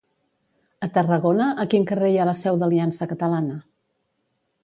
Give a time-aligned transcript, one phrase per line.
[0.87, 3.61] A Tarragona a quin carrer hi ha la Seu d'Aliança Catalana?